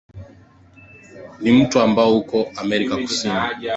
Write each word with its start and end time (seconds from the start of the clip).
Ni 1.41 1.51
mto 1.53 1.81
ambao 1.81 2.17
uko 2.17 2.51
Amerika 2.55 2.95
Kusini 2.97 3.33
na 3.33 3.59